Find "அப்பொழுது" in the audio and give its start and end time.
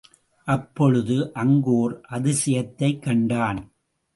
0.45-1.33